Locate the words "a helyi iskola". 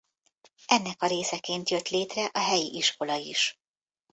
2.25-3.15